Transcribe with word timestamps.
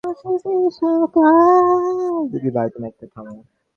দিদিভাই, 2.31 2.67
তুমি 2.69 2.87
একটু 2.87 3.05
থামো। 3.07 3.35